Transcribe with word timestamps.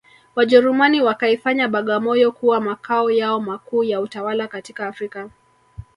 Wajerumani 0.35 1.01
wakaifanya 1.01 1.67
Bagamoyo 1.67 2.31
kuwa 2.31 2.61
makao 2.61 3.11
yao 3.11 3.39
makuu 3.39 3.83
ya 3.83 4.01
utawala 4.01 4.47
katika 4.47 4.87
Afrika 4.87 5.29